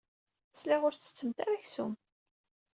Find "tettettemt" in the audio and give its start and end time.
0.95-1.37